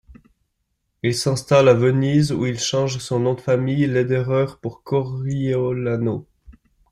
[1.03, 6.25] Il s'installe à Venise, où il change son nom de famille Lederer pour Coriolano.